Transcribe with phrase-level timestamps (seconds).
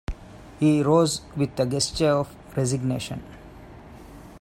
[0.59, 3.21] He rose with a gesture of resignation.